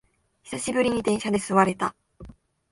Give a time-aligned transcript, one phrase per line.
[0.41, 1.93] 久しぶりに電車で座れた